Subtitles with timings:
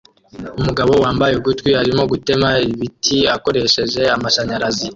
[0.59, 4.87] Umugabo wambaye ugutwi arimo gutema ibiti akoresheje amashanyarazi